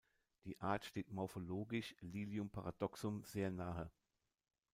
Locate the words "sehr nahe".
3.23-3.91